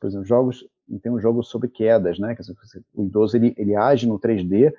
por 0.00 0.06
exemplo, 0.06 0.24
jogos 0.24 0.66
tem 1.02 1.12
um 1.12 1.20
jogo 1.20 1.42
sobre 1.42 1.68
quedas, 1.68 2.18
né? 2.18 2.34
o 2.94 3.04
idoso 3.04 3.36
ele, 3.36 3.54
ele 3.58 3.74
age 3.76 4.08
no 4.08 4.18
3D 4.18 4.72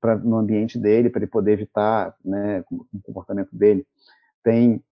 pra, 0.00 0.16
no 0.16 0.38
ambiente 0.38 0.76
dele 0.76 1.08
para 1.08 1.20
ele 1.20 1.30
poder 1.30 1.52
evitar 1.52 2.16
né, 2.24 2.64
o 2.70 2.84
comportamento 3.02 3.54
dele. 3.54 3.86
Tem 4.42 4.82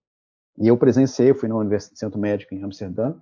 e 0.61 0.67
eu 0.67 0.77
presenciei, 0.77 1.33
fui 1.35 1.49
no 1.49 1.81
Centro 1.81 2.19
Médico 2.19 2.53
em 2.53 2.63
Amsterdã, 2.63 3.15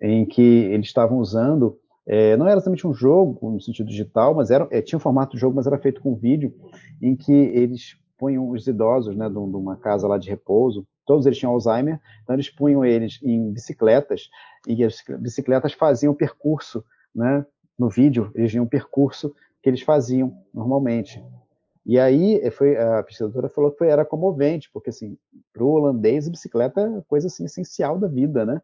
em 0.00 0.26
que 0.26 0.42
eles 0.42 0.86
estavam 0.86 1.18
usando 1.18 1.78
é, 2.06 2.36
não 2.36 2.46
era 2.46 2.56
exatamente 2.56 2.86
um 2.86 2.92
jogo 2.92 3.50
no 3.50 3.60
sentido 3.60 3.86
digital, 3.86 4.34
mas 4.34 4.50
era, 4.50 4.66
é, 4.70 4.82
tinha 4.82 4.96
um 4.96 5.00
formato 5.00 5.34
de 5.34 5.40
jogo, 5.40 5.56
mas 5.56 5.66
era 5.66 5.78
feito 5.78 6.00
com 6.00 6.14
vídeo, 6.14 6.52
em 7.00 7.14
que 7.14 7.32
eles 7.32 7.96
punham 8.18 8.48
os 8.48 8.66
idosos, 8.66 9.16
né, 9.16 9.28
de, 9.28 9.36
uma 9.36 9.76
casa 9.76 10.06
lá 10.06 10.18
de 10.18 10.28
repouso, 10.28 10.86
todos 11.06 11.26
eles 11.26 11.38
tinham 11.38 11.52
Alzheimer, 11.52 12.00
então 12.22 12.34
eles 12.34 12.48
punham 12.48 12.84
eles 12.84 13.18
em 13.22 13.52
bicicletas, 13.52 14.28
e 14.66 14.84
as 14.84 15.02
bicicletas 15.18 15.72
faziam 15.72 16.12
o 16.12 16.16
percurso, 16.16 16.84
né, 17.14 17.44
no 17.78 17.88
vídeo, 17.88 18.30
eles 18.34 18.50
tinham 18.50 18.64
um 18.64 18.68
percurso 18.68 19.34
que 19.62 19.68
eles 19.68 19.82
faziam 19.82 20.32
normalmente. 20.52 21.22
E 21.84 21.98
aí 21.98 22.36
eh, 22.42 22.50
foi, 22.50 22.76
a 22.76 23.02
pesquisadora 23.02 23.48
falou 23.48 23.70
que 23.70 23.78
foi, 23.78 23.88
era 23.88 24.04
comovente, 24.04 24.70
porque 24.72 24.90
assim, 24.90 25.16
para 25.52 25.64
o 25.64 25.70
holandês, 25.70 26.26
a 26.26 26.30
bicicleta 26.30 26.80
é 26.80 27.02
coisa 27.08 27.26
assim, 27.26 27.44
essencial 27.44 27.98
da 27.98 28.06
vida, 28.06 28.46
né? 28.46 28.62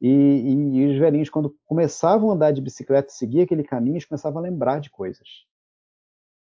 E, 0.00 0.08
e, 0.08 0.76
e, 0.78 0.92
os 0.92 0.98
velhinhos, 0.98 1.30
quando 1.30 1.56
começavam 1.64 2.30
a 2.30 2.34
andar 2.34 2.50
de 2.50 2.60
bicicleta 2.60 3.08
e 3.08 3.14
seguir 3.14 3.42
aquele 3.42 3.64
caminho, 3.64 3.94
eles 3.94 4.04
começavam 4.04 4.38
a 4.38 4.42
lembrar 4.42 4.80
de 4.80 4.90
coisas. 4.90 5.26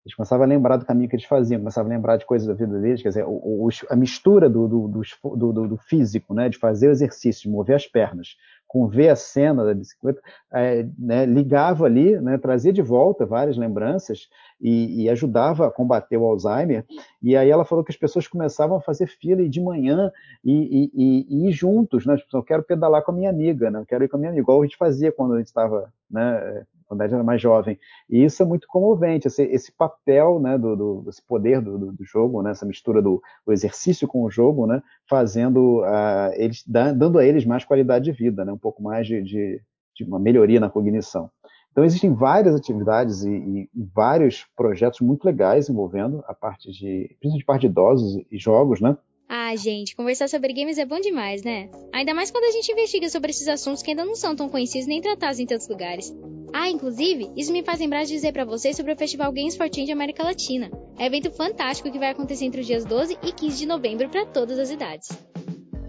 Eles 0.05 0.15
começavam 0.15 0.45
a 0.45 0.49
lembrar 0.49 0.77
do 0.77 0.87
caminho 0.87 1.09
que 1.09 1.17
eles 1.17 1.27
faziam, 1.27 1.61
começavam 1.61 1.93
a 1.93 1.95
lembrar 1.95 2.17
de 2.17 2.25
coisas 2.25 2.49
da 2.49 2.55
vida 2.55 2.81
deles, 2.81 3.03
quer 3.03 3.09
dizer, 3.09 3.25
o, 3.27 3.67
o, 3.67 3.69
a 3.91 3.97
mistura 3.97 4.49
do, 4.49 4.67
do, 4.67 4.89
do, 5.37 5.69
do, 5.69 5.77
físico, 5.77 6.33
né, 6.33 6.49
de 6.49 6.57
fazer 6.57 6.89
o 6.89 6.93
exercício, 6.93 7.43
de 7.43 7.51
mover 7.51 7.77
as 7.77 7.87
pernas, 7.87 8.37
com 8.69 8.87
ver 8.87 9.09
a 9.09 9.17
cena 9.17 9.65
da 9.65 9.73
bicicleta, 9.73 10.21
é, 10.53 10.87
né, 10.99 11.25
ligava 11.25 11.87
ali, 11.87 12.21
né, 12.21 12.37
trazia 12.37 12.73
de 12.73 12.83
volta 12.83 13.25
várias 13.25 13.57
lembranças 13.57 14.29
e, 14.61 15.05
e, 15.05 15.11
ajudava 15.11 15.67
a 15.67 15.71
combater 15.71 16.19
o 16.19 16.25
Alzheimer. 16.25 16.85
E 17.23 17.35
aí 17.35 17.51
ela 17.51 17.65
falou 17.65 17.83
que 17.83 17.91
as 17.91 17.97
pessoas 17.97 18.29
começavam 18.29 18.77
a 18.77 18.81
fazer 18.81 19.07
fila 19.07 19.49
de 19.49 19.61
manhã 19.61 20.13
e, 20.45 20.91
e, 20.95 21.27
e 21.29 21.49
ir 21.49 21.53
juntos, 21.53 22.05
né? 22.05 22.17
Tipo, 22.17 22.37
eu 22.37 22.43
quero 22.43 22.63
pedalar 22.63 23.03
com 23.03 23.11
a 23.11 23.15
minha 23.15 23.31
amiga, 23.31 23.71
né? 23.71 23.83
Quero 23.89 24.05
ir 24.05 24.09
com 24.09 24.17
a 24.17 24.21
minha 24.21 24.31
amiga, 24.31 24.43
igual 24.43 24.61
a 24.61 24.65
gente 24.65 24.77
fazia 24.77 25.11
quando 25.11 25.35
a 25.35 25.39
gente 25.39 25.47
estava 25.47 25.91
né, 26.11 26.67
quando 26.89 27.03
a 27.03 27.05
era 27.05 27.23
mais 27.23 27.41
jovem. 27.41 27.79
E 28.09 28.25
isso 28.25 28.43
é 28.43 28.47
muito 28.47 28.67
comovente, 28.67 29.29
esse, 29.29 29.43
esse 29.43 29.71
papel, 29.71 30.41
né, 30.41 30.57
do, 30.57 30.75
do 30.75 31.05
esse 31.09 31.23
poder 31.23 31.61
do, 31.61 31.79
do, 31.79 31.93
do, 31.93 32.05
jogo, 32.05 32.43
né, 32.43 32.51
essa 32.51 32.67
mistura 32.67 33.03
do, 33.03 33.23
exercício 33.49 34.09
com 34.09 34.25
o 34.25 34.31
jogo, 34.31 34.67
né, 34.67 34.83
fazendo 35.09 35.83
uh, 35.83 36.33
eles, 36.35 36.65
dando 36.67 37.19
a 37.19 37.25
eles 37.25 37.45
mais 37.45 37.65
qualidade 37.65 38.07
de 38.07 38.13
vida, 38.13 38.45
né, 38.45 38.53
um 38.53 38.59
pouco 38.59 38.83
mais 38.83 39.07
de, 39.07 39.23
de, 39.23 39.61
de 39.95 40.05
uma 40.05 40.19
melhoria 40.19 40.59
na 40.59 40.71
cognição. 40.71 41.31
Então 41.71 41.85
existem 41.85 42.13
várias 42.13 42.57
atividades 42.57 43.23
e, 43.23 43.31
e, 43.31 43.71
vários 43.95 44.45
projetos 44.57 45.01
muito 45.01 45.25
legais 45.25 45.69
envolvendo 45.69 46.25
a 46.27 46.35
parte 46.35 46.73
de, 46.73 47.15
principalmente 47.21 47.45
parte 47.45 47.61
de 47.61 47.67
idosos 47.69 48.25
e 48.33 48.39
jogos, 48.39 48.81
né? 48.81 48.97
Ah, 49.31 49.55
gente, 49.55 49.95
conversar 49.95 50.27
sobre 50.27 50.55
games 50.55 50.79
é 50.79 50.87
bom 50.87 50.99
demais, 50.99 51.43
né? 51.43 51.69
Ainda 51.93 52.15
mais 52.15 52.31
quando 52.31 52.45
a 52.45 52.51
gente 52.51 52.73
investiga 52.73 53.11
sobre 53.11 53.31
esses 53.31 53.47
assuntos 53.47 53.83
que 53.83 53.91
ainda 53.91 54.03
não 54.03 54.15
são 54.15 54.35
tão 54.35 54.49
conhecidos 54.49 54.89
nem 54.89 55.03
tratados 55.03 55.39
em 55.39 55.45
tantos 55.45 55.69
lugares. 55.69 56.17
Ah, 56.51 56.71
inclusive, 56.71 57.31
isso 57.37 57.53
me 57.53 57.63
faz 57.63 57.79
lembrar 57.79 58.05
de 58.05 58.15
dizer 58.15 58.33
para 58.33 58.47
vocês 58.47 58.75
sobre 58.75 58.91
o 58.91 58.97
Festival 58.97 59.31
Games 59.31 59.55
for 59.55 59.69
Change 59.73 59.93
América 59.93 60.23
Latina. 60.23 60.71
É 60.99 61.03
um 61.03 61.07
evento 61.07 61.31
fantástico 61.31 61.93
que 61.93 61.99
vai 61.99 62.09
acontecer 62.09 62.47
entre 62.47 62.63
os 62.63 62.67
dias 62.67 62.87
12 62.87 63.19
e 63.23 63.31
15 63.31 63.59
de 63.59 63.67
novembro 63.67 64.09
para 64.09 64.25
todas 64.25 64.59
as 64.59 64.71
idades. 64.71 65.11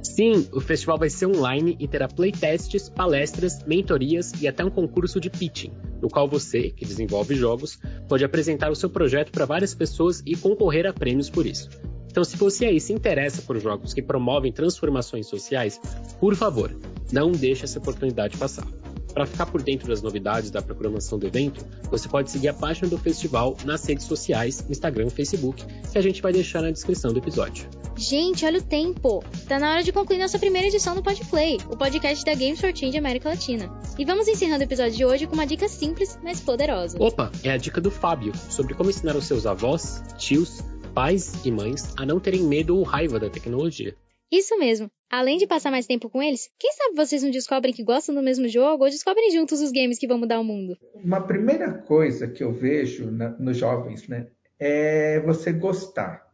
Sim, 0.03 0.49
o 0.51 0.59
festival 0.59 0.97
vai 0.97 1.09
ser 1.09 1.27
online 1.27 1.77
e 1.79 1.87
terá 1.87 2.09
playtests, 2.09 2.89
palestras, 2.89 3.63
mentorias 3.63 4.33
e 4.41 4.49
até 4.49 4.65
um 4.65 4.69
concurso 4.69 5.17
de 5.17 5.29
pitching, 5.29 5.71
no 6.01 6.09
qual 6.09 6.27
você, 6.27 6.71
que 6.71 6.83
desenvolve 6.83 7.35
jogos, 7.35 7.79
pode 8.09 8.25
apresentar 8.25 8.69
o 8.69 8.75
seu 8.75 8.89
projeto 8.89 9.31
para 9.31 9.45
várias 9.45 9.73
pessoas 9.73 10.21
e 10.25 10.35
concorrer 10.35 10.85
a 10.85 10.91
prêmios 10.91 11.29
por 11.29 11.45
isso. 11.45 11.69
Então, 12.09 12.23
se 12.23 12.35
você 12.35 12.65
aí 12.65 12.79
se 12.79 12.91
interessa 12.91 13.41
por 13.41 13.59
jogos 13.59 13.93
que 13.93 14.01
promovem 14.01 14.51
transformações 14.51 15.27
sociais, 15.27 15.79
por 16.19 16.35
favor, 16.35 16.75
não 17.11 17.31
deixe 17.31 17.65
essa 17.65 17.79
oportunidade 17.79 18.37
passar. 18.37 18.67
Para 19.13 19.25
ficar 19.25 19.47
por 19.47 19.61
dentro 19.61 19.87
das 19.87 20.01
novidades 20.01 20.51
da 20.51 20.61
programação 20.61 21.17
do 21.17 21.25
evento, 21.25 21.65
você 21.89 22.07
pode 22.07 22.29
seguir 22.29 22.49
a 22.49 22.53
página 22.53 22.87
do 22.87 22.97
festival 22.97 23.57
nas 23.65 23.83
redes 23.85 24.05
sociais, 24.05 24.63
Instagram 24.69 25.07
e 25.07 25.09
Facebook, 25.09 25.65
que 25.91 25.97
a 25.97 26.01
gente 26.01 26.21
vai 26.21 26.31
deixar 26.31 26.61
na 26.61 26.71
descrição 26.71 27.11
do 27.11 27.19
episódio. 27.19 27.67
Gente, 27.97 28.45
olha 28.45 28.59
o 28.59 28.63
tempo! 28.63 29.23
Tá 29.47 29.59
na 29.59 29.71
hora 29.71 29.83
de 29.83 29.91
concluir 29.91 30.19
nossa 30.19 30.39
primeira 30.39 30.67
edição 30.67 30.95
do 30.95 31.03
Podplay, 31.03 31.57
o 31.69 31.75
podcast 31.75 32.23
da 32.23 32.33
Games 32.33 32.61
for 32.61 32.73
Change 32.73 32.97
América 32.97 33.29
Latina. 33.29 33.69
E 33.97 34.05
vamos 34.05 34.27
encerrando 34.27 34.61
o 34.61 34.63
episódio 34.63 34.95
de 34.95 35.05
hoje 35.05 35.27
com 35.27 35.33
uma 35.33 35.45
dica 35.45 35.67
simples, 35.67 36.17
mas 36.23 36.39
poderosa. 36.39 36.97
Opa, 36.99 37.31
é 37.43 37.51
a 37.51 37.57
dica 37.57 37.81
do 37.81 37.91
Fábio, 37.91 38.31
sobre 38.49 38.73
como 38.73 38.89
ensinar 38.89 39.17
os 39.17 39.25
seus 39.25 39.45
avós, 39.45 40.01
tios, 40.17 40.63
pais 40.89 41.45
e 41.45 41.51
mães 41.51 41.93
a 41.97 42.05
não 42.05 42.19
terem 42.19 42.43
medo 42.43 42.77
ou 42.77 42.83
raiva 42.83 43.19
da 43.19 43.29
tecnologia. 43.29 43.95
Isso 44.31 44.57
mesmo. 44.59 44.89
Além 45.09 45.37
de 45.37 45.47
passar 45.47 45.71
mais 45.71 45.87
tempo 45.87 46.09
com 46.09 46.21
eles, 46.21 46.49
quem 46.59 46.71
sabe 46.71 46.95
vocês 46.95 47.23
não 47.23 47.31
descobrem 47.31 47.73
que 47.73 47.83
gostam 47.83 48.13
do 48.13 48.21
mesmo 48.21 48.47
jogo 48.47 48.83
ou 48.83 48.89
descobrem 48.89 49.31
juntos 49.31 49.59
os 49.59 49.71
games 49.71 49.97
que 49.97 50.07
vão 50.07 50.19
mudar 50.19 50.39
o 50.39 50.43
mundo? 50.43 50.77
Uma 50.93 51.21
primeira 51.21 51.73
coisa 51.73 52.27
que 52.27 52.43
eu 52.43 52.51
vejo 52.51 53.09
na, 53.09 53.29
nos 53.29 53.57
jovens, 53.57 54.07
né, 54.07 54.27
é 54.59 55.19
você 55.21 55.51
gostar. 55.51 56.29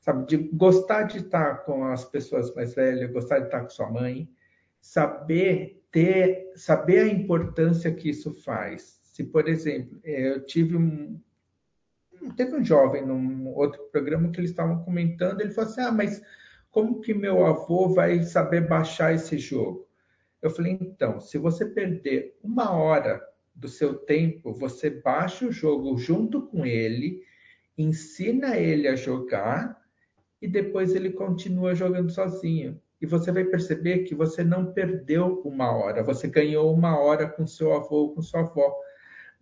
Sabe, 0.00 0.26
de 0.26 0.36
gostar 0.36 1.04
de 1.04 1.18
estar 1.18 1.64
com 1.64 1.84
as 1.84 2.04
pessoas 2.04 2.52
mais 2.54 2.74
velhas, 2.74 3.10
gostar 3.12 3.38
de 3.38 3.46
estar 3.46 3.60
com 3.60 3.70
sua 3.70 3.90
mãe, 3.90 4.28
saber 4.80 5.80
ter, 5.92 6.50
saber 6.56 7.00
a 7.00 7.06
importância 7.06 7.92
que 7.92 8.08
isso 8.10 8.34
faz. 8.42 8.98
Se, 9.04 9.22
por 9.22 9.46
exemplo, 9.48 10.00
eu 10.02 10.44
tive 10.44 10.76
um, 10.76 11.20
teve 12.30 12.56
um 12.56 12.64
jovem 12.64 13.06
num 13.06 13.48
outro 13.48 13.82
programa 13.90 14.30
que 14.30 14.40
eles 14.40 14.50
estavam 14.50 14.82
comentando, 14.84 15.40
ele 15.40 15.50
falou 15.50 15.70
assim: 15.70 15.80
"Ah, 15.80 15.92
mas 15.92 16.22
como 16.70 17.00
que 17.00 17.12
meu 17.14 17.44
avô 17.44 17.88
vai 17.94 18.22
saber 18.22 18.68
baixar 18.68 19.14
esse 19.14 19.38
jogo?" 19.38 19.88
Eu 20.40 20.50
falei: 20.50 20.78
"Então, 20.80 21.20
se 21.20 21.38
você 21.38 21.66
perder 21.66 22.36
uma 22.42 22.70
hora 22.72 23.20
do 23.54 23.68
seu 23.68 23.94
tempo, 23.94 24.52
você 24.52 24.90
baixa 24.90 25.46
o 25.46 25.52
jogo 25.52 25.96
junto 25.98 26.42
com 26.46 26.64
ele, 26.64 27.22
ensina 27.76 28.56
ele 28.56 28.88
a 28.88 28.96
jogar 28.96 29.80
e 30.40 30.48
depois 30.48 30.94
ele 30.94 31.10
continua 31.12 31.74
jogando 31.74 32.10
sozinho. 32.10 32.80
E 33.00 33.06
você 33.06 33.32
vai 33.32 33.44
perceber 33.44 34.04
que 34.04 34.14
você 34.14 34.44
não 34.44 34.72
perdeu 34.72 35.42
uma 35.44 35.72
hora, 35.72 36.02
você 36.02 36.28
ganhou 36.28 36.72
uma 36.72 36.98
hora 36.98 37.28
com 37.28 37.46
seu 37.46 37.72
avô 37.72 37.96
ou 37.96 38.14
com 38.14 38.22
sua 38.22 38.40
avó. 38.40 38.74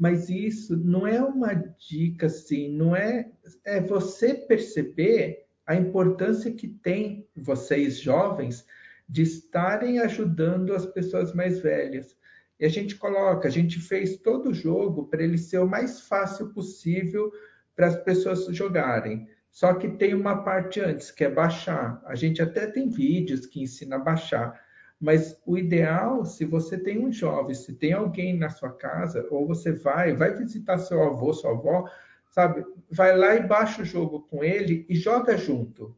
Mas 0.01 0.31
isso 0.31 0.79
não 0.79 1.07
é 1.07 1.23
uma 1.23 1.53
dica 1.53 2.25
assim, 2.25 2.75
não 2.75 2.97
é 2.97 3.31
é 3.67 3.83
você 3.83 4.33
perceber 4.33 5.45
a 5.67 5.77
importância 5.77 6.51
que 6.51 6.67
tem 6.67 7.29
vocês 7.37 8.01
jovens 8.01 8.65
de 9.07 9.21
estarem 9.21 9.99
ajudando 9.99 10.75
as 10.75 10.87
pessoas 10.87 11.35
mais 11.35 11.61
velhas. 11.61 12.17
E 12.59 12.65
a 12.65 12.69
gente 12.71 12.97
coloca, 12.97 13.47
a 13.47 13.51
gente 13.51 13.79
fez 13.79 14.17
todo 14.17 14.49
o 14.49 14.55
jogo 14.55 15.07
para 15.07 15.23
ele 15.23 15.37
ser 15.37 15.59
o 15.59 15.69
mais 15.69 16.01
fácil 16.01 16.49
possível 16.55 17.31
para 17.77 17.89
as 17.89 17.97
pessoas 17.97 18.47
jogarem. 18.57 19.29
Só 19.51 19.75
que 19.75 19.99
tem 19.99 20.15
uma 20.15 20.43
parte 20.43 20.81
antes, 20.81 21.11
que 21.11 21.25
é 21.25 21.31
baixar. 21.31 22.03
A 22.07 22.15
gente 22.15 22.41
até 22.41 22.67
tem 22.67 22.89
vídeos 22.89 23.45
que 23.45 23.61
ensina 23.61 23.97
a 23.97 23.99
baixar. 23.99 24.59
Mas 25.01 25.41
o 25.47 25.57
ideal, 25.57 26.27
se 26.27 26.45
você 26.45 26.77
tem 26.77 26.99
um 26.99 27.11
jovem, 27.11 27.55
se 27.55 27.73
tem 27.73 27.95
alguém 27.95 28.37
na 28.37 28.51
sua 28.51 28.71
casa, 28.71 29.27
ou 29.31 29.47
você 29.47 29.73
vai, 29.73 30.13
vai 30.15 30.35
visitar 30.37 30.77
seu 30.79 31.03
avô, 31.03 31.33
sua 31.33 31.53
avó, 31.53 31.89
sabe? 32.31 32.65
Vai 32.91 33.17
lá 33.17 33.35
e 33.35 33.47
baixa 33.47 33.81
o 33.81 33.85
jogo 33.85 34.21
com 34.29 34.45
ele 34.45 34.85
e 34.91 34.95
joga 34.95 35.39
junto. 35.39 35.97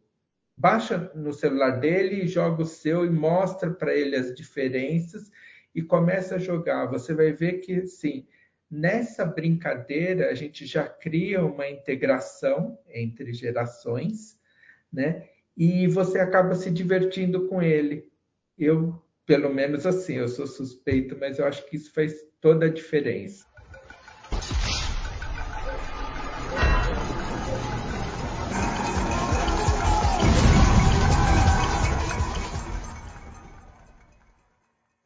Baixa 0.56 1.10
no 1.16 1.32
celular 1.32 1.80
dele, 1.80 2.28
joga 2.28 2.62
o 2.62 2.66
seu 2.66 3.04
e 3.04 3.10
mostra 3.10 3.70
para 3.70 3.92
ele 3.92 4.14
as 4.14 4.32
diferenças 4.34 5.32
e 5.74 5.82
começa 5.82 6.36
a 6.36 6.38
jogar. 6.38 6.86
Você 6.86 7.12
vai 7.12 7.32
ver 7.32 7.54
que, 7.54 7.84
sim, 7.88 8.24
nessa 8.70 9.24
brincadeira 9.24 10.30
a 10.30 10.34
gente 10.34 10.64
já 10.64 10.88
cria 10.88 11.44
uma 11.44 11.68
integração 11.68 12.78
entre 12.88 13.32
gerações, 13.32 14.38
né? 14.92 15.28
E 15.56 15.88
você 15.88 16.20
acaba 16.20 16.54
se 16.54 16.70
divertindo 16.70 17.48
com 17.48 17.60
ele. 17.60 18.11
Eu, 18.64 18.94
pelo 19.26 19.52
menos 19.52 19.84
assim, 19.84 20.18
eu 20.18 20.28
sou 20.28 20.46
suspeito, 20.46 21.16
mas 21.18 21.36
eu 21.36 21.44
acho 21.44 21.68
que 21.68 21.74
isso 21.74 21.92
faz 21.92 22.14
toda 22.40 22.66
a 22.66 22.68
diferença. 22.68 23.44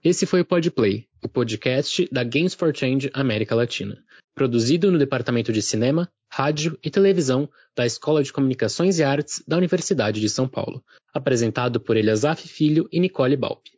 Esse 0.04 0.26
foi 0.26 0.42
o 0.42 0.44
Podplay, 0.44 1.08
o 1.24 1.28
podcast 1.28 2.06
da 2.12 2.22
Games 2.22 2.52
for 2.52 2.76
Change 2.76 3.10
América 3.14 3.54
Latina, 3.54 4.04
produzido 4.34 4.92
no 4.92 4.98
Departamento 4.98 5.50
de 5.50 5.62
Cinema, 5.62 6.12
Rádio 6.28 6.78
e 6.82 6.90
Televisão 6.90 7.48
da 7.74 7.86
Escola 7.86 8.22
de 8.22 8.32
Comunicações 8.32 8.98
e 8.98 9.04
Artes 9.04 9.42
da 9.46 9.56
Universidade 9.56 10.20
de 10.20 10.28
São 10.28 10.48
Paulo, 10.48 10.84
apresentado 11.12 11.80
por 11.80 11.96
Eliasaf 11.96 12.46
Filho 12.48 12.88
e 12.92 13.00
Nicole 13.00 13.36
Balbi. 13.36 13.70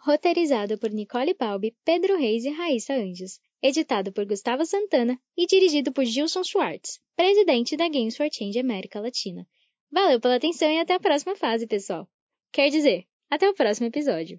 Roteirizado 0.00 0.78
por 0.78 0.90
Nicole 0.90 1.34
Balbi, 1.34 1.74
Pedro 1.84 2.16
Reis 2.16 2.44
e 2.44 2.50
Raíssa 2.50 2.94
Anjos. 2.94 3.40
Editado 3.62 4.12
por 4.12 4.24
Gustavo 4.26 4.64
Santana 4.64 5.18
e 5.36 5.46
dirigido 5.46 5.90
por 5.90 6.04
Gilson 6.04 6.44
Schwartz, 6.44 7.00
presidente 7.16 7.76
da 7.76 7.88
Games 7.88 8.16
for 8.16 8.28
Change 8.30 8.58
América 8.58 9.00
Latina. 9.00 9.46
Valeu 9.90 10.20
pela 10.20 10.36
atenção 10.36 10.70
e 10.70 10.78
até 10.78 10.94
a 10.94 11.00
próxima 11.00 11.34
fase, 11.34 11.66
pessoal. 11.66 12.06
Quer 12.52 12.68
dizer, 12.68 13.06
até 13.30 13.48
o 13.48 13.54
próximo 13.54 13.86
episódio. 13.86 14.38